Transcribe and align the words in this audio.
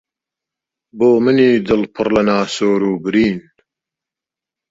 بۆ 0.97 1.09
منی 1.23 1.49
دڵ 1.67 1.81
پڕ 1.93 2.07
لە 2.15 2.21
ناسۆر 2.29 2.79
و 2.87 2.91
برین 3.03 3.37